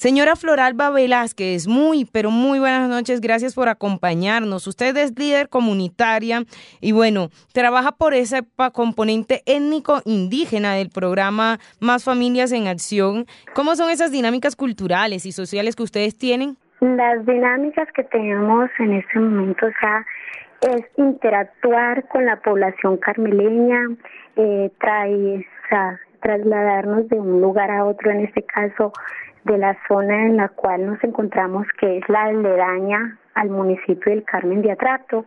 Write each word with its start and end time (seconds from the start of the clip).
Señora 0.00 0.34
Floralba 0.34 0.88
Velázquez, 0.88 1.68
muy, 1.68 2.06
pero 2.06 2.30
muy 2.30 2.58
buenas 2.58 2.88
noches. 2.88 3.20
Gracias 3.20 3.54
por 3.54 3.68
acompañarnos. 3.68 4.66
Usted 4.66 4.96
es 4.96 5.12
líder 5.18 5.50
comunitaria 5.50 6.44
y 6.80 6.92
bueno, 6.92 7.28
trabaja 7.52 7.92
por 7.92 8.14
ese 8.14 8.40
componente 8.72 9.42
étnico 9.44 10.00
indígena 10.06 10.72
del 10.72 10.88
programa 10.88 11.58
Más 11.80 12.02
Familias 12.02 12.50
en 12.52 12.66
Acción. 12.66 13.26
¿Cómo 13.54 13.76
son 13.76 13.90
esas 13.90 14.10
dinámicas 14.10 14.56
culturales 14.56 15.26
y 15.26 15.32
sociales 15.32 15.76
que 15.76 15.82
ustedes 15.82 16.16
tienen? 16.16 16.56
Las 16.80 17.26
dinámicas 17.26 17.86
que 17.94 18.04
tenemos 18.04 18.70
en 18.78 18.94
este 18.94 19.18
momento, 19.18 19.66
o 19.66 20.66
es 20.66 20.82
interactuar 20.96 22.08
con 22.08 22.24
la 22.24 22.40
población 22.40 22.96
carmeleña, 22.96 23.80
eh, 24.36 24.70
trae, 24.80 25.46
trasladarnos 26.22 27.06
de 27.10 27.20
un 27.20 27.42
lugar 27.42 27.70
a 27.70 27.84
otro, 27.84 28.10
en 28.10 28.20
este 28.20 28.42
caso 28.44 28.94
de 29.44 29.58
la 29.58 29.76
zona 29.88 30.26
en 30.26 30.36
la 30.36 30.48
cual 30.48 30.86
nos 30.86 31.02
encontramos, 31.02 31.66
que 31.78 31.98
es 31.98 32.08
la 32.08 32.24
aledaña 32.24 33.18
al 33.34 33.50
municipio 33.50 34.12
del 34.12 34.24
Carmen 34.24 34.62
de 34.62 34.72
Atrato. 34.72 35.24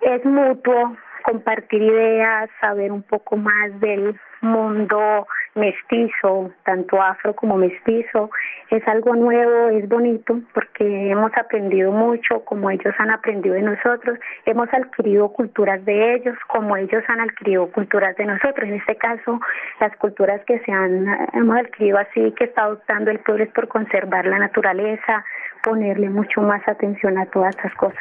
Es 0.00 0.24
mutuo 0.24 0.96
compartir 1.24 1.82
ideas, 1.82 2.50
saber 2.60 2.92
un 2.92 3.02
poco 3.02 3.36
más 3.36 3.80
del 3.80 4.18
mundo 4.40 5.26
mestizo, 5.54 6.50
tanto 6.64 7.00
afro 7.00 7.34
como 7.34 7.56
mestizo, 7.56 8.30
es 8.70 8.86
algo 8.86 9.14
nuevo, 9.16 9.70
es 9.70 9.88
bonito 9.88 10.40
porque 10.52 11.10
hemos 11.10 11.32
aprendido 11.36 11.92
mucho 11.92 12.44
como 12.44 12.70
ellos 12.70 12.94
han 12.98 13.10
aprendido 13.10 13.54
de 13.54 13.62
nosotros, 13.62 14.18
hemos 14.44 14.68
adquirido 14.72 15.30
culturas 15.30 15.84
de 15.84 16.14
ellos 16.14 16.36
como 16.48 16.76
ellos 16.76 17.02
han 17.08 17.20
adquirido 17.20 17.70
culturas 17.72 18.16
de 18.16 18.26
nosotros. 18.26 18.68
En 18.68 18.74
este 18.74 18.96
caso, 18.96 19.40
las 19.80 19.96
culturas 19.96 20.40
que 20.46 20.58
se 20.60 20.72
han 20.72 21.06
hemos 21.32 21.56
adquirido 21.56 21.98
así 21.98 22.32
que 22.32 22.44
está 22.44 22.64
adoptando 22.64 23.10
el 23.10 23.20
pueblo 23.20 23.44
es 23.44 23.50
por 23.50 23.68
conservar 23.68 24.26
la 24.26 24.38
naturaleza, 24.38 25.24
ponerle 25.62 26.10
mucho 26.10 26.42
más 26.42 26.66
atención 26.68 27.18
a 27.18 27.26
todas 27.26 27.56
estas 27.56 27.74
cosas. 27.74 27.98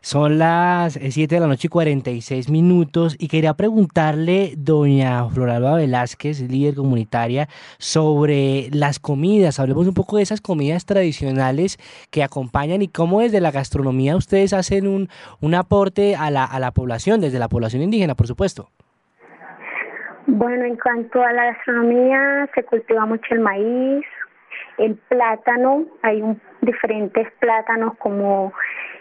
Son 0.00 0.38
las 0.38 0.94
7 0.94 1.22
eh, 1.22 1.26
de 1.26 1.40
la 1.40 1.48
noche 1.48 1.66
y 1.66 1.70
46 1.70 2.50
minutos 2.50 3.16
y 3.18 3.28
quería 3.28 3.54
preguntarle, 3.54 4.52
doña 4.56 5.28
Floralba 5.28 5.76
Velázquez, 5.76 6.40
líder 6.42 6.74
comunitaria, 6.74 7.48
sobre 7.78 8.68
las 8.72 8.98
comidas. 8.98 9.58
Hablemos 9.58 9.86
un 9.88 9.94
poco 9.94 10.16
de 10.16 10.22
esas 10.22 10.40
comidas 10.40 10.86
tradicionales 10.86 11.78
que 12.10 12.22
acompañan 12.22 12.82
y 12.82 12.88
cómo 12.88 13.20
desde 13.20 13.40
la 13.40 13.50
gastronomía 13.50 14.16
ustedes 14.16 14.52
hacen 14.52 14.86
un, 14.86 15.08
un 15.40 15.54
aporte 15.54 16.16
a 16.16 16.30
la, 16.30 16.44
a 16.44 16.60
la 16.60 16.70
población, 16.70 17.20
desde 17.20 17.38
la 17.38 17.48
población 17.48 17.82
indígena, 17.82 18.14
por 18.14 18.26
supuesto. 18.26 18.68
Bueno, 20.28 20.64
en 20.64 20.76
cuanto 20.76 21.22
a 21.22 21.32
la 21.32 21.46
gastronomía, 21.46 22.48
se 22.54 22.64
cultiva 22.64 23.06
mucho 23.06 23.26
el 23.30 23.40
maíz, 23.40 24.04
el 24.78 24.96
plátano, 25.08 25.84
hay 26.02 26.20
un, 26.20 26.40
diferentes 26.62 27.30
plátanos 27.38 27.96
como 27.98 28.52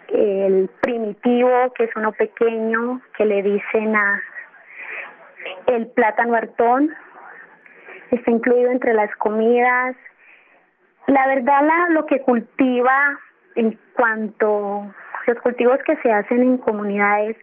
el 0.09 0.69
primitivo, 0.81 1.73
que 1.73 1.85
es 1.85 1.95
uno 1.95 2.11
pequeño, 2.11 3.01
que 3.17 3.25
le 3.25 3.41
dicen 3.43 3.95
a 3.95 4.21
el 5.67 5.87
plátano 5.87 6.35
hartón, 6.35 6.93
está 8.11 8.31
incluido 8.31 8.71
entre 8.71 8.93
las 8.93 9.13
comidas. 9.17 9.95
La 11.07 11.27
verdad, 11.27 11.61
la, 11.63 11.89
lo 11.89 12.05
que 12.05 12.21
cultiva 12.21 13.19
en 13.55 13.77
cuanto 13.95 14.93
los 15.27 15.39
cultivos 15.39 15.79
que 15.85 15.95
se 15.97 16.11
hacen 16.11 16.41
en 16.41 16.57
comunidades 16.57 17.37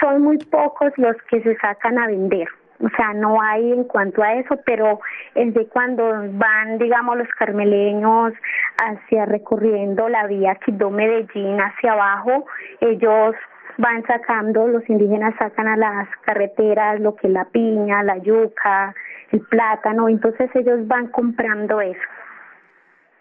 son 0.00 0.22
muy 0.22 0.38
pocos 0.38 0.92
los 0.96 1.16
que 1.28 1.42
se 1.42 1.56
sacan 1.56 1.98
a 1.98 2.06
vender. 2.06 2.48
O 2.82 2.88
sea, 2.96 3.14
no 3.14 3.40
hay 3.40 3.72
en 3.72 3.84
cuanto 3.84 4.22
a 4.22 4.34
eso, 4.34 4.60
pero 4.64 5.00
es 5.34 5.54
de 5.54 5.66
cuando 5.66 6.04
van, 6.32 6.78
digamos, 6.78 7.16
los 7.16 7.28
carmeleños 7.38 8.32
hacia 8.78 9.24
recorriendo 9.24 10.08
la 10.08 10.26
vía 10.26 10.56
Quibdó-Medellín 10.56 11.58
hacia 11.58 11.92
abajo, 11.92 12.46
ellos 12.80 13.34
van 13.78 14.04
sacando, 14.06 14.68
los 14.68 14.88
indígenas 14.88 15.34
sacan 15.38 15.68
a 15.68 15.76
las 15.76 16.08
carreteras 16.24 17.00
lo 17.00 17.14
que 17.14 17.28
es 17.28 17.32
la 17.32 17.44
piña, 17.46 18.02
la 18.02 18.18
yuca, 18.18 18.94
el 19.32 19.40
plátano, 19.40 20.08
entonces 20.08 20.50
ellos 20.54 20.86
van 20.86 21.08
comprando 21.08 21.80
eso. 21.80 22.00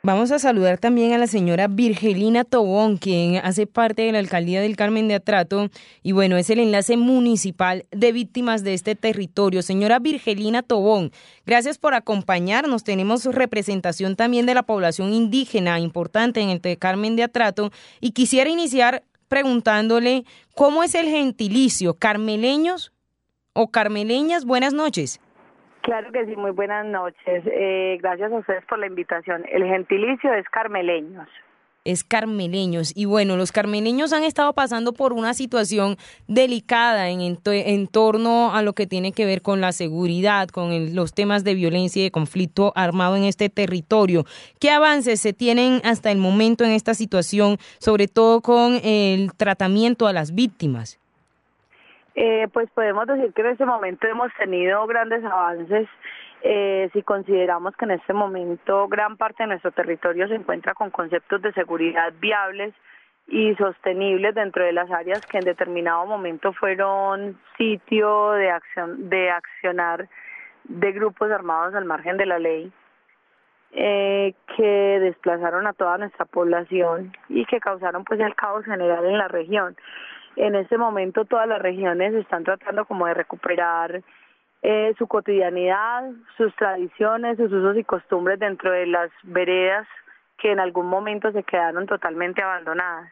Vamos 0.06 0.32
a 0.32 0.38
saludar 0.38 0.78
también 0.78 1.14
a 1.14 1.18
la 1.18 1.26
señora 1.26 1.68
Virgelina 1.68 2.44
Tobón, 2.44 2.98
quien 2.98 3.38
hace 3.38 3.66
parte 3.66 4.04
de 4.04 4.12
la 4.12 4.20
alcaldía 4.20 4.62
del 4.62 4.76
Carmen 4.76 5.08
de 5.08 5.16
Atrato 5.16 5.72
y 6.04 6.12
bueno, 6.12 6.38
es 6.38 6.48
el 6.52 6.60
enlace 6.60 6.96
municipal 6.96 7.88
de 7.90 8.12
víctimas 8.12 8.64
de 8.64 8.76
este 8.76 8.94
territorio. 8.94 9.64
Señora 9.64 9.98
Virgelina 9.98 10.62
Tobón, 10.62 11.12
gracias 11.48 11.80
por 11.80 11.96
acompañarnos. 11.96 12.84
Tenemos 12.84 13.26
representación 13.26 14.16
también 14.16 14.46
de 14.46 14.54
la 14.54 14.62
población 14.62 15.12
indígena 15.12 15.80
importante 15.80 16.40
en 16.40 16.50
el 16.52 16.78
Carmen 16.78 17.16
de 17.16 17.24
Atrato 17.24 17.72
y 18.00 18.12
quisiera 18.12 18.52
iniciar 18.52 19.02
preguntándole 19.28 20.24
cómo 20.54 20.84
es 20.84 20.94
el 20.94 21.08
gentilicio, 21.08 21.96
carmeleños 21.96 22.92
o 23.54 23.72
carmeleñas. 23.72 24.46
Buenas 24.46 24.74
noches. 24.74 25.20
Claro 25.86 26.12
que 26.12 26.26
sí, 26.26 26.36
muy 26.36 26.50
buenas 26.50 26.84
noches. 26.84 27.44
Eh, 27.46 28.00
gracias 28.02 28.32
a 28.32 28.38
ustedes 28.40 28.66
por 28.66 28.80
la 28.80 28.88
invitación. 28.88 29.46
El 29.52 29.66
gentilicio 29.66 30.34
es 30.34 30.50
carmeleños. 30.50 31.28
Es 31.84 32.04
carmeleños. 32.04 32.92
Y 32.96 33.06
bueno, 33.06 33.38
los 33.38 33.52
carmeleños 33.52 34.12
han 34.12 34.24
estado 34.24 34.54
pasando 34.54 34.94
por 34.94 35.14
una 35.14 35.36
situación 35.36 35.98
delicada 36.28 37.10
en, 37.10 37.88
torno 37.88 38.56
a 38.56 38.64
lo 38.64 38.74
que 38.74 38.88
tiene 38.88 39.12
que 39.12 39.28
ver 39.28 39.44
con 39.44 39.62
la 39.62 39.72
seguridad, 39.72 40.48
con 40.48 40.96
los 40.96 41.14
temas 41.14 41.44
de 41.44 41.54
violencia 41.54 42.00
y 42.00 42.06
de 42.06 42.12
conflicto 42.12 42.74
armado 42.76 43.16
en 43.16 43.26
este 43.26 43.50
territorio. 43.50 44.26
¿Qué 44.60 44.72
avances 44.72 45.22
se 45.22 45.34
tienen 45.34 45.82
hasta 45.84 46.10
el 46.10 46.18
momento 46.18 46.64
en 46.64 46.72
esta 46.72 46.96
situación, 46.96 47.58
sobre 47.78 48.08
todo 48.08 48.42
con 48.42 48.80
el 48.84 49.32
tratamiento 49.38 50.08
a 50.08 50.14
las 50.14 50.34
víctimas? 50.34 51.00
Eh, 52.16 52.48
pues 52.54 52.70
podemos 52.72 53.06
decir 53.08 53.34
que 53.34 53.42
en 53.42 53.48
este 53.48 53.66
momento 53.66 54.08
hemos 54.08 54.34
tenido 54.36 54.88
grandes 54.88 55.24
avances 55.26 55.88
eh, 56.44 56.90
si 56.94 57.02
consideramos 57.04 57.76
que 57.76 57.84
en 57.84 57.92
este 57.92 58.14
momento 58.14 58.88
gran 58.88 59.18
parte 59.18 59.44
de 59.44 59.48
nuestro 59.48 59.72
territorio 59.72 60.28
se 60.30 60.36
encuentra 60.36 60.74
con 60.74 60.92
conceptos 60.92 61.42
de 61.42 61.52
seguridad 61.52 62.14
viables 62.22 62.74
y 63.28 63.54
sostenibles 63.56 64.34
dentro 64.34 64.64
de 64.64 64.72
las 64.72 64.90
áreas 64.92 65.26
que 65.26 65.40
en 65.40 65.44
determinado 65.46 66.06
momento 66.06 66.54
fueron 66.54 67.38
sitio 67.58 68.32
de 68.32 68.50
acción 68.50 69.10
de 69.10 69.32
accionar 69.32 70.08
de 70.66 70.92
grupos 70.94 71.30
armados 71.32 71.76
al 71.76 71.84
margen 71.84 72.16
de 72.16 72.28
la 72.28 72.40
ley 72.40 72.72
eh, 73.72 74.36
que 74.56 75.00
desplazaron 75.02 75.68
a 75.68 75.74
toda 75.74 75.98
nuestra 75.98 76.24
población 76.24 77.12
y 77.28 77.46
que 77.46 77.60
causaron 77.60 78.06
pues 78.06 78.22
el 78.22 78.36
caos 78.36 78.64
general 78.64 79.04
en 79.06 79.18
la 79.18 79.28
región 79.28 79.76
en 80.36 80.56
este 80.56 80.78
momento 80.78 81.26
todas 81.26 81.48
las 81.48 81.62
regiones 81.62 82.14
están 82.14 82.44
tratando 82.44 82.86
como 82.86 83.06
de 83.06 83.14
recuperar 83.14 84.02
eh, 84.62 84.94
su 84.98 85.08
cotidianidad, 85.08 86.10
sus 86.38 86.56
tradiciones, 86.56 87.38
sus 87.38 87.52
usos 87.52 87.78
y 87.78 87.84
costumbres 87.84 88.40
dentro 88.40 88.72
de 88.72 88.88
las 88.88 89.12
veredas 89.24 89.88
que 90.38 90.52
en 90.52 90.60
algún 90.60 90.88
momento 90.88 91.32
se 91.32 91.44
quedaron 91.44 91.86
totalmente 91.86 92.42
abandonadas. 92.42 93.12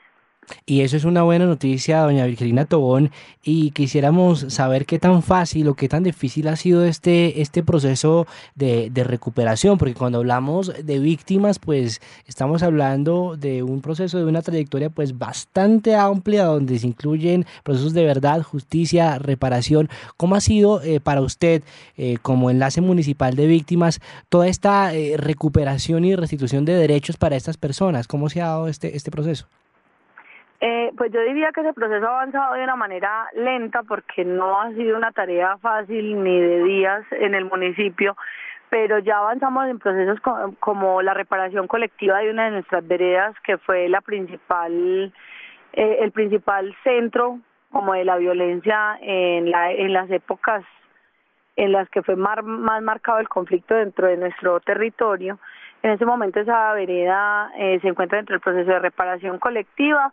Y 0.66 0.82
eso 0.82 0.98
es 0.98 1.06
una 1.06 1.24
buena 1.24 1.46
noticia, 1.46 2.02
doña 2.02 2.26
Virgelina 2.26 2.66
Tobón, 2.66 3.12
y 3.44 3.72
quisiéramos 3.72 4.46
saber 4.50 4.86
qué 4.86 5.00
tan 5.00 5.22
fácil 5.24 5.68
o 5.68 5.74
qué 5.74 5.90
tan 5.90 6.04
difícil 6.04 6.48
ha 6.48 6.56
sido 6.56 6.86
este, 6.86 7.42
este 7.42 7.64
proceso 7.64 8.28
de, 8.56 8.90
de, 8.90 9.04
recuperación, 9.04 9.78
porque 9.78 9.94
cuando 9.94 10.20
hablamos 10.20 10.72
de 10.84 11.00
víctimas, 11.00 11.60
pues 11.60 12.02
estamos 12.26 12.64
hablando 12.64 13.36
de 13.38 13.64
un 13.64 13.82
proceso, 13.82 14.18
de 14.18 14.26
una 14.26 14.42
trayectoria 14.42 14.90
pues 14.90 15.18
bastante 15.18 15.96
amplia, 15.96 16.46
donde 16.46 16.80
se 16.80 16.88
incluyen 16.88 17.46
procesos 17.64 17.94
de 17.94 18.06
verdad, 18.06 18.42
justicia, 18.42 19.20
reparación. 19.20 19.90
¿Cómo 20.18 20.36
ha 20.36 20.42
sido 20.42 20.82
eh, 20.82 21.00
para 21.00 21.22
usted, 21.22 21.64
eh, 21.98 22.18
como 22.22 22.50
enlace 22.50 22.82
municipal 22.82 23.36
de 23.36 23.48
víctimas, 23.48 24.00
toda 24.30 24.48
esta 24.48 24.94
eh, 24.94 25.18
recuperación 25.18 26.06
y 26.06 26.16
restitución 26.16 26.66
de 26.66 26.76
derechos 26.76 27.18
para 27.18 27.36
estas 27.36 27.58
personas? 27.58 28.08
¿Cómo 28.08 28.30
se 28.30 28.42
ha 28.42 28.48
dado 28.48 28.68
este, 28.68 28.96
este 28.96 29.12
proceso? 29.12 29.48
Eh, 30.66 30.94
pues 30.96 31.12
yo 31.12 31.20
diría 31.20 31.52
que 31.52 31.60
ese 31.60 31.74
proceso 31.74 32.08
ha 32.08 32.22
avanzado 32.22 32.54
de 32.54 32.64
una 32.64 32.78
manera 32.78 33.28
lenta 33.36 33.84
porque 33.84 34.24
no 34.24 34.62
ha 34.62 34.72
sido 34.72 34.96
una 34.96 35.12
tarea 35.12 35.58
fácil 35.58 36.24
ni 36.24 36.40
de 36.40 36.64
días 36.64 37.04
en 37.12 37.34
el 37.36 37.44
municipio, 37.44 38.16
pero 38.70 39.00
ya 39.00 39.18
avanzamos 39.18 39.68
en 39.68 39.80
procesos 39.80 40.22
como 40.62 41.02
la 41.02 41.14
reparación 41.14 41.68
colectiva 41.68 42.20
de 42.20 42.30
una 42.30 42.46
de 42.46 42.52
nuestras 42.52 42.88
veredas 42.88 43.36
que 43.44 43.58
fue 43.58 43.90
la 43.90 44.00
principal, 44.00 45.12
eh, 45.74 45.98
el 46.00 46.14
principal 46.14 46.74
centro 46.86 47.40
como 47.70 47.92
de 47.92 48.06
la 48.06 48.16
violencia 48.16 48.98
en, 49.02 49.52
la, 49.52 49.70
en 49.70 49.92
las 49.92 50.10
épocas 50.12 50.64
en 51.58 51.74
las 51.74 51.90
que 51.90 52.04
fue 52.04 52.16
más, 52.16 52.42
más 52.42 52.82
marcado 52.82 53.20
el 53.20 53.28
conflicto 53.28 53.76
dentro 53.76 54.08
de 54.08 54.16
nuestro 54.16 54.62
territorio. 54.62 55.40
En 55.82 55.92
ese 55.92 56.06
momento 56.06 56.40
esa 56.40 56.72
vereda 56.72 57.52
eh, 57.58 57.80
se 57.82 57.90
encuentra 57.90 58.16
dentro 58.16 58.36
del 58.36 58.42
proceso 58.42 58.72
de 58.72 58.80
reparación 58.80 59.40
colectiva 59.40 60.10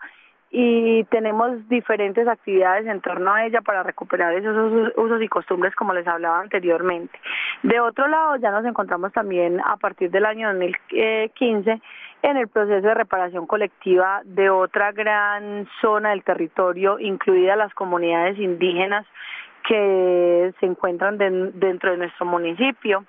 y 0.52 1.04
tenemos 1.04 1.68
diferentes 1.68 2.26
actividades 2.26 2.86
en 2.86 3.00
torno 3.00 3.32
a 3.32 3.46
ella 3.46 3.60
para 3.60 3.84
recuperar 3.84 4.34
esos 4.34 4.92
usos 4.96 5.22
y 5.22 5.28
costumbres 5.28 5.74
como 5.76 5.94
les 5.94 6.06
hablaba 6.08 6.40
anteriormente. 6.40 7.16
De 7.62 7.78
otro 7.78 8.08
lado, 8.08 8.36
ya 8.36 8.50
nos 8.50 8.64
encontramos 8.64 9.12
también 9.12 9.60
a 9.60 9.76
partir 9.76 10.10
del 10.10 10.26
año 10.26 10.48
2015 10.48 11.80
en 12.22 12.36
el 12.36 12.48
proceso 12.48 12.86
de 12.86 12.94
reparación 12.94 13.46
colectiva 13.46 14.22
de 14.24 14.50
otra 14.50 14.90
gran 14.90 15.68
zona 15.80 16.10
del 16.10 16.24
territorio, 16.24 16.98
incluidas 16.98 17.56
las 17.56 17.72
comunidades 17.74 18.36
indígenas 18.38 19.06
que 19.68 20.52
se 20.58 20.66
encuentran 20.66 21.16
dentro 21.16 21.92
de 21.92 21.96
nuestro 21.96 22.26
municipio. 22.26 23.04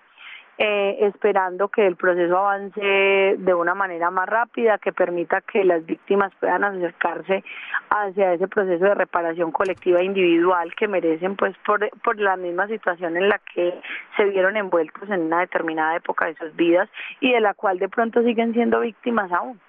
Eh, 0.64 1.08
esperando 1.08 1.70
que 1.70 1.88
el 1.88 1.96
proceso 1.96 2.38
avance 2.38 2.80
de 2.80 3.54
una 3.56 3.74
manera 3.74 4.12
más 4.12 4.30
rápida, 4.30 4.78
que 4.78 4.94
permita 4.94 5.42
que 5.42 5.64
las 5.64 5.84
víctimas 5.84 6.32
puedan 6.40 6.64
acercarse 6.64 7.44
hacia 7.90 8.34
ese 8.34 8.48
proceso 8.48 8.86
de 8.86 8.94
reparación 8.94 9.52
colectiva 9.52 10.02
e 10.02 10.04
individual 10.04 10.72
que 10.76 10.88
merecen, 10.88 11.36
pues 11.36 11.58
por, 11.66 11.90
por 12.02 12.20
la 12.20 12.38
misma 12.38 12.68
situación 12.68 13.18
en 13.18 13.30
la 13.30 13.40
que 13.40 13.74
se 14.16 14.26
vieron 14.26 14.56
envueltos 14.56 15.10
en 15.10 15.22
una 15.22 15.40
determinada 15.40 15.96
época 15.96 16.28
de 16.28 16.36
sus 16.36 16.56
vidas 16.56 16.88
y 17.22 17.32
de 17.32 17.42
la 17.42 17.56
cual 17.56 17.80
de 17.80 17.90
pronto 17.90 18.22
siguen 18.22 18.54
siendo 18.54 18.82
víctimas 18.82 19.32
aún. 19.32 19.60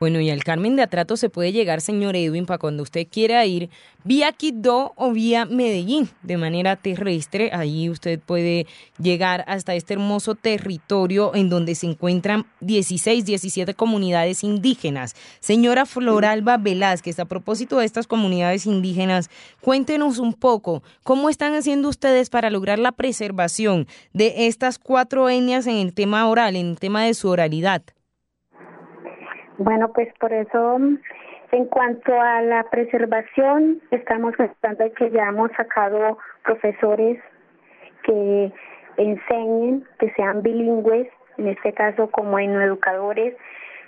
Bueno, 0.00 0.20
y 0.20 0.30
al 0.30 0.44
Carmen 0.44 0.76
de 0.76 0.82
Atrato 0.82 1.16
se 1.16 1.28
puede 1.28 1.50
llegar, 1.50 1.80
señor 1.80 2.14
Edwin, 2.14 2.46
para 2.46 2.58
cuando 2.58 2.84
usted 2.84 3.08
quiera 3.10 3.44
ir 3.46 3.68
vía 4.04 4.30
Quito 4.30 4.92
o 4.94 5.10
vía 5.10 5.44
Medellín, 5.44 6.08
de 6.22 6.36
manera 6.36 6.76
terrestre. 6.76 7.50
Ahí 7.52 7.90
usted 7.90 8.20
puede 8.20 8.68
llegar 9.02 9.44
hasta 9.48 9.74
este 9.74 9.94
hermoso 9.94 10.36
territorio 10.36 11.34
en 11.34 11.48
donde 11.48 11.74
se 11.74 11.86
encuentran 11.86 12.46
16, 12.60 13.24
17 13.24 13.74
comunidades 13.74 14.44
indígenas. 14.44 15.16
Señora 15.40 15.84
Floralba 15.84 16.58
Velázquez, 16.58 17.18
a 17.18 17.24
propósito 17.24 17.78
de 17.78 17.86
estas 17.86 18.06
comunidades 18.06 18.66
indígenas, 18.66 19.30
cuéntenos 19.60 20.18
un 20.18 20.32
poco 20.32 20.84
cómo 21.02 21.28
están 21.28 21.54
haciendo 21.54 21.88
ustedes 21.88 22.30
para 22.30 22.50
lograr 22.50 22.78
la 22.78 22.92
preservación 22.92 23.88
de 24.12 24.46
estas 24.46 24.78
cuatro 24.78 25.28
etnias 25.28 25.66
en 25.66 25.76
el 25.78 25.92
tema 25.92 26.28
oral, 26.28 26.54
en 26.54 26.68
el 26.68 26.78
tema 26.78 27.02
de 27.02 27.14
su 27.14 27.28
oralidad. 27.28 27.82
Bueno, 29.58 29.92
pues 29.92 30.08
por 30.20 30.32
eso, 30.32 30.78
en 31.50 31.64
cuanto 31.66 32.12
a 32.20 32.40
la 32.42 32.62
preservación, 32.70 33.80
estamos 33.90 34.36
pensando 34.36 34.84
que 34.94 35.10
ya 35.10 35.24
hemos 35.28 35.50
sacado 35.52 36.16
profesores 36.44 37.18
que 38.04 38.52
enseñen, 38.98 39.84
que 39.98 40.12
sean 40.12 40.42
bilingües, 40.42 41.08
en 41.38 41.48
este 41.48 41.72
caso 41.72 42.08
como 42.12 42.38
educadores, 42.38 43.34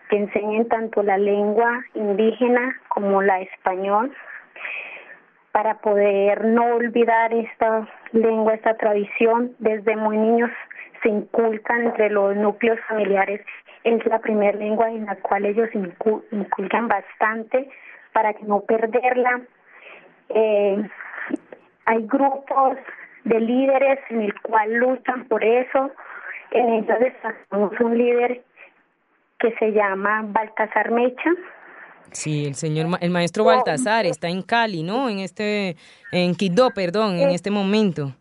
que 0.08 0.16
enseñen 0.16 0.68
tanto 0.68 1.04
la 1.04 1.18
lengua 1.18 1.84
indígena 1.94 2.76
como 2.88 3.22
la 3.22 3.40
español, 3.40 4.12
para 5.52 5.78
poder 5.78 6.46
no 6.46 6.74
olvidar 6.74 7.32
esta 7.32 7.88
lengua, 8.10 8.54
esta 8.54 8.76
tradición. 8.76 9.54
Desde 9.60 9.94
muy 9.94 10.16
niños 10.16 10.50
se 11.02 11.08
inculcan 11.08 11.86
entre 11.86 12.10
los 12.10 12.36
núcleos 12.36 12.78
familiares 12.88 13.40
es 13.84 14.04
la 14.06 14.18
primera 14.18 14.56
lengua 14.56 14.90
en 14.90 15.06
la 15.06 15.16
cual 15.16 15.46
ellos 15.46 15.68
inculcan 15.72 16.88
bastante 16.88 17.68
para 18.12 18.34
que 18.34 18.44
no 18.44 18.60
perderla. 18.60 19.40
Eh, 20.28 20.88
hay 21.86 22.06
grupos 22.06 22.76
de 23.24 23.40
líderes 23.40 23.98
en 24.10 24.22
el 24.22 24.40
cual 24.42 24.74
luchan 24.74 25.26
por 25.28 25.42
eso. 25.42 25.90
En 26.50 26.68
ellos 26.74 26.98
destacamos 27.00 27.72
un 27.80 27.96
líder 27.96 28.42
que 29.38 29.54
se 29.58 29.72
llama 29.72 30.22
Baltasar 30.26 30.90
Mecha. 30.90 31.30
Sí, 32.12 32.46
el 32.46 32.54
señor, 32.54 32.98
el 33.00 33.10
maestro 33.10 33.44
Baltasar 33.44 34.04
está 34.04 34.28
en 34.28 34.42
Cali, 34.42 34.82
¿no? 34.82 35.08
En 35.08 35.20
este, 35.20 35.76
en 36.10 36.34
Quito, 36.34 36.70
perdón, 36.74 37.16
en 37.16 37.30
este 37.30 37.50
momento. 37.50 38.12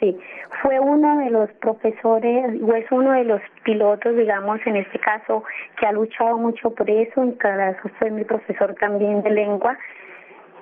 Sí, 0.00 0.16
fue 0.64 0.80
uno 0.80 1.18
de 1.18 1.28
los 1.28 1.50
profesores, 1.60 2.58
o 2.62 2.74
es 2.74 2.90
uno 2.90 3.12
de 3.12 3.24
los 3.24 3.42
pilotos, 3.64 4.16
digamos, 4.16 4.58
en 4.64 4.76
este 4.76 4.98
caso, 4.98 5.44
que 5.78 5.86
ha 5.86 5.92
luchado 5.92 6.38
mucho 6.38 6.70
por 6.70 6.88
eso, 6.88 7.22
en 7.22 7.32
caso 7.32 7.86
fue 7.98 8.10
mi 8.10 8.24
profesor 8.24 8.74
también 8.80 9.22
de 9.22 9.28
lengua. 9.28 9.76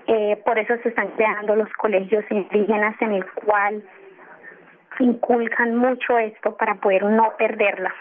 Eh, 0.09 0.43
por 0.45 0.59
eso 0.59 0.75
se 0.83 0.89
están 0.89 1.07
creando 1.11 1.55
los 1.55 1.73
colegios 1.75 2.25
indígenas 2.31 2.97
en 3.01 3.13
el 3.13 3.25
cual 3.33 3.85
inculcan 4.99 5.77
mucho 5.77 6.19
esto 6.19 6.57
para 6.57 6.75
poder 6.75 7.05
no 7.05 7.35
perderla. 7.39 7.95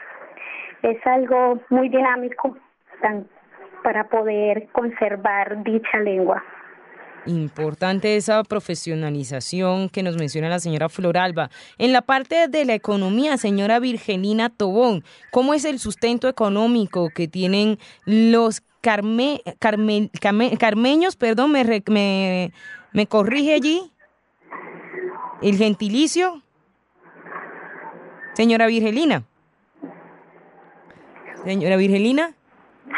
Es 0.82 1.06
algo 1.06 1.60
muy 1.70 1.90
dinámico 1.90 2.58
para 3.84 4.06
poder 4.06 4.70
conservar 4.72 5.62
dicha 5.62 6.00
lengua. 6.00 6.44
Importante 7.28 8.16
esa 8.16 8.44
profesionalización 8.44 9.90
que 9.90 10.02
nos 10.02 10.18
menciona 10.18 10.50
la 10.50 10.60
señora 10.60 10.90
Floralba. 10.90 11.52
En 11.78 11.94
la 11.94 12.02
parte 12.02 12.48
de 12.48 12.66
la 12.66 12.74
economía, 12.74 13.38
señora 13.38 13.80
Virgelina 13.80 14.50
Tobón, 14.50 15.04
¿cómo 15.30 15.54
es 15.54 15.64
el 15.66 15.78
sustento 15.78 16.28
económico 16.28 17.10
que 17.14 17.28
tienen 17.28 17.78
los 18.06 18.64
carme, 18.82 19.44
carmeños? 19.60 21.16
Perdón, 21.16 21.52
me, 21.52 21.84
me, 21.88 22.54
me 22.92 23.08
corrige 23.08 23.54
allí. 23.54 23.92
¿El 25.44 25.58
gentilicio? 25.58 26.42
Señora 28.34 28.66
Virgelina. 28.66 29.24
Señora 31.44 31.76
Virgelina. 31.76 32.36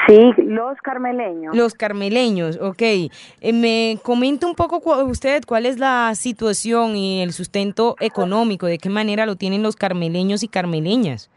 Sí, 0.07 0.33
los 0.37 0.77
carmeleños. 0.81 1.55
Los 1.55 1.73
carmeleños, 1.73 2.59
ok. 2.61 2.81
Eh, 2.81 3.09
me 3.53 3.97
comenta 4.03 4.47
un 4.47 4.55
poco 4.55 4.77
usted 5.05 5.43
cuál 5.47 5.65
es 5.65 5.79
la 5.79 6.13
situación 6.15 6.95
y 6.95 7.21
el 7.21 7.31
sustento 7.31 7.95
económico, 7.99 8.65
de 8.65 8.77
qué 8.77 8.89
manera 8.89 9.25
lo 9.25 9.35
tienen 9.35 9.63
los 9.63 9.75
carmeleños 9.75 10.43
y 10.43 10.47
carmeleñas. 10.47 11.29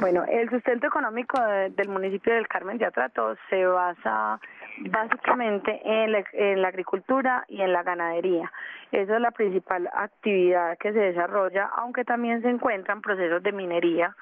Bueno, 0.00 0.24
el 0.28 0.50
sustento 0.50 0.88
económico 0.88 1.40
del 1.76 1.88
municipio 1.88 2.34
del 2.34 2.48
Carmen 2.48 2.76
de 2.76 2.86
Atrato 2.86 3.36
se 3.48 3.64
basa 3.64 4.40
básicamente 4.90 5.80
en 5.84 6.10
la, 6.10 6.24
en 6.32 6.60
la, 6.60 6.68
agricultura 6.68 7.44
y 7.46 7.60
en 7.60 7.72
la 7.72 7.84
ganadería. 7.84 8.50
Esa 8.90 9.14
es 9.14 9.20
la 9.20 9.30
principal 9.30 9.88
actividad 9.94 10.76
que 10.78 10.92
se 10.92 10.98
desarrolla, 10.98 11.70
aunque 11.76 12.04
también 12.04 12.42
se 12.42 12.48
encuentran 12.48 13.00
procesos 13.00 13.44
de 13.44 13.52
minería 13.52 14.16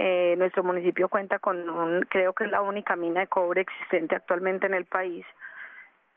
eh, 0.00 0.36
nuestro 0.36 0.62
municipio 0.62 1.08
cuenta 1.08 1.40
con, 1.40 1.68
un, 1.68 2.02
creo 2.08 2.32
que 2.32 2.44
es 2.44 2.50
la 2.50 2.62
única 2.62 2.94
mina 2.94 3.20
de 3.20 3.26
cobre 3.26 3.62
existente 3.62 4.14
actualmente 4.14 4.66
en 4.66 4.74
el 4.74 4.84
país. 4.84 5.26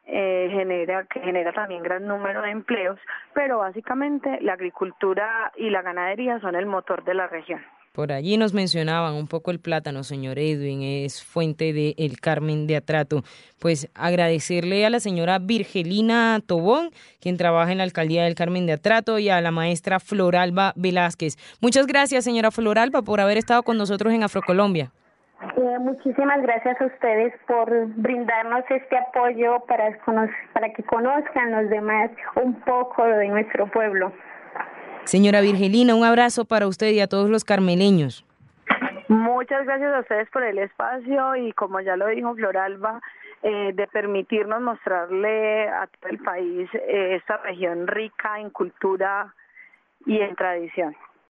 Eh, 0.06 0.50
genera 0.52 1.06
que 1.06 1.20
genera 1.20 1.52
también 1.52 1.82
gran 1.82 2.06
número 2.06 2.44
de 2.44 2.52
empleos, 2.52 3.00
pero 3.34 3.60
básicamente 3.60 4.40
la 4.42 4.54
agricultura 4.54 5.52
y 5.56 5.72
la 5.72 5.82
ganadería 5.82 6.40
son 6.40 6.56
el 6.56 6.68
motor 6.68 7.04
de 7.04 7.16
la 7.16 7.28
región. 7.28 7.62
Por 7.92 8.14
allí 8.14 8.38
nos 8.38 8.54
mencionaban 8.54 9.16
un 9.16 9.28
poco 9.28 9.52
el 9.52 9.60
plátano, 9.60 10.04
señor 10.04 10.40
Edwin, 10.40 10.82
es 10.82 11.22
fuente 11.22 11.74
de 11.74 11.94
El 11.98 12.22
Carmen 12.22 12.66
de 12.66 12.78
Atrato. 12.78 13.24
Pues 13.60 13.92
agradecerle 13.96 14.86
a 14.86 14.90
la 14.90 15.02
señora 15.02 15.40
Virgelina 15.40 16.40
Tobón, 16.48 16.92
quien 17.20 17.36
trabaja 17.36 17.74
en 17.74 17.80
la 17.80 17.84
alcaldía 17.84 18.24
del 18.24 18.36
Carmen 18.36 18.66
de 18.66 18.74
Atrato, 18.74 19.20
y 19.20 19.28
a 19.28 19.42
la 19.42 19.52
maestra 19.52 20.00
Floralba 20.00 20.72
Velázquez. 20.78 21.36
Muchas 21.60 21.86
gracias, 21.86 22.24
señora 22.24 22.50
Floralba, 22.50 23.02
por 23.02 23.20
haber 23.20 23.38
estado 23.38 23.62
con 23.64 23.78
nosotros 23.78 24.14
en 24.14 24.24
Afrocolombia. 24.24 24.92
Eh, 25.58 25.80
muchísimas 25.80 26.42
gracias 26.44 26.80
a 26.80 26.86
ustedes 26.86 27.34
por 27.46 27.70
brindarnos 27.98 28.64
este 28.70 28.98
apoyo 28.98 29.60
para, 29.68 29.98
para 30.54 30.72
que 30.72 30.84
conozcan 30.84 31.52
los 31.52 31.70
demás 31.70 32.10
un 32.42 32.54
poco 32.62 33.04
de 33.04 33.28
nuestro 33.28 33.70
pueblo. 33.70 34.14
Señora 35.06 35.42
Virgelina, 35.42 35.96
un 35.96 36.04
abrazo 36.04 36.46
para 36.46 36.68
usted 36.68 36.92
y 36.92 37.00
a 37.00 37.08
todos 37.08 37.30
los 37.30 37.44
carmeleños. 37.44 38.26
Muchas 39.08 39.66
gracias 39.66 39.94
a 39.94 40.00
ustedes 40.00 40.30
por 40.30 40.44
el 40.44 40.58
espacio 40.58 41.36
y 41.36 41.52
como 41.54 41.82
ya 41.82 41.98
lo 41.98 42.08
dijo 42.08 42.34
Floralba, 42.36 43.02
eh, 43.44 43.72
de 43.74 43.88
permitirnos 43.88 44.62
mostrarle 44.62 45.68
a 45.68 45.88
todo 45.88 46.12
el 46.12 46.20
país 46.20 46.70
eh, 46.74 47.16
esta 47.16 47.38
región 47.38 47.88
rica 47.88 48.40
en 48.40 48.52
cultura 48.52 49.34
y 50.06 50.20
en 50.20 50.36
tradición. 50.36 50.96